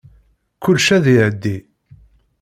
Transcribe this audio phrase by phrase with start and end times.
[0.63, 1.57] Kullec ad iɛeddi.